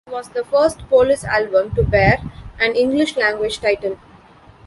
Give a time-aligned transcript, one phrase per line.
[0.07, 2.17] It was the first Police album to bear
[2.59, 3.99] an English-language title.